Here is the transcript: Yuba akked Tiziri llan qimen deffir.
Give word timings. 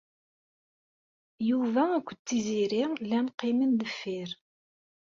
Yuba 1.49 1.83
akked 1.97 2.19
Tiziri 2.27 2.83
llan 3.03 3.27
qimen 3.37 3.71
deffir. 3.79 4.29